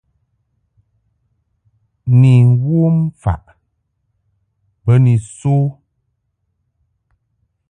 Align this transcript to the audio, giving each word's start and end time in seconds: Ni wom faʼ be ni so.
Ni 2.19 2.33
wom 2.65 2.97
faʼ 3.21 3.43
be 4.83 4.93
ni 5.03 5.15
so. 5.37 5.55